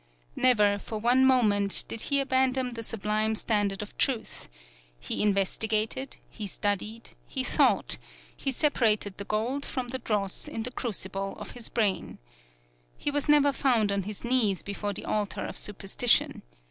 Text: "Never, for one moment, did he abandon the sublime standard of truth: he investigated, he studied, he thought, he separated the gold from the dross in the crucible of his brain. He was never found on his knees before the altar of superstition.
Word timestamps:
"Never, 0.35 0.79
for 0.79 0.97
one 0.97 1.27
moment, 1.27 1.83
did 1.87 2.01
he 2.09 2.19
abandon 2.21 2.73
the 2.73 2.81
sublime 2.81 3.35
standard 3.35 3.83
of 3.83 3.95
truth: 3.99 4.49
he 4.99 5.21
investigated, 5.21 6.17
he 6.27 6.47
studied, 6.47 7.11
he 7.27 7.43
thought, 7.43 7.99
he 8.35 8.51
separated 8.51 9.19
the 9.19 9.25
gold 9.25 9.63
from 9.63 9.89
the 9.89 9.99
dross 9.99 10.47
in 10.47 10.63
the 10.63 10.71
crucible 10.71 11.35
of 11.37 11.51
his 11.51 11.69
brain. 11.69 12.17
He 12.97 13.11
was 13.11 13.29
never 13.29 13.51
found 13.53 13.91
on 13.91 14.01
his 14.01 14.23
knees 14.23 14.63
before 14.63 14.93
the 14.93 15.05
altar 15.05 15.45
of 15.45 15.55
superstition. 15.55 16.41